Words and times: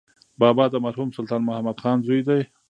بابا 0.41 0.65
د 0.69 0.75
مرحوم 0.85 1.09
سلطان 1.17 1.41
محمد 1.47 1.77
خان 1.81 1.97
زوی 2.05 2.21
دی. 2.27 2.39